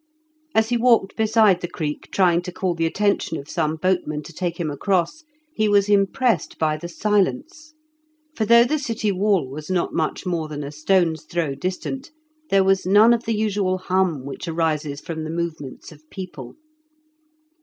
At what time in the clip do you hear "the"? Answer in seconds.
1.61-1.67, 2.73-2.87, 6.75-6.87, 8.63-8.79, 13.25-13.35, 15.23-15.29